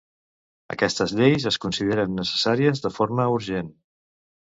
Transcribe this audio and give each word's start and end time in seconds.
Aquestes 0.75 1.13
lleis 1.19 1.45
es 1.53 1.61
consideren 1.67 2.19
necessàries 2.23 2.85
de 2.89 2.95
forma 2.99 3.33
urgent. 3.39 3.75